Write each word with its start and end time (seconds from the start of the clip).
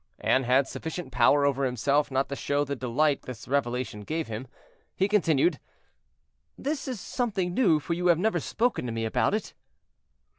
Anne 0.19 0.45
had 0.45 0.67
sufficient 0.67 1.11
power 1.11 1.45
over 1.45 1.63
himself 1.63 2.09
not 2.09 2.27
to 2.27 2.35
show 2.35 2.63
the 2.65 2.75
delight 2.75 3.21
this 3.27 3.47
revelation 3.47 4.01
gave 4.01 4.29
him. 4.29 4.47
He 4.95 5.07
continued: 5.07 5.59
"This 6.57 6.87
is 6.87 6.99
something 6.99 7.53
new, 7.53 7.79
for 7.79 7.93
you 7.93 8.07
have 8.07 8.17
never 8.17 8.39
spoken 8.39 8.87
to 8.87 8.91
me 8.91 9.05
about 9.05 9.35
it." 9.35 9.53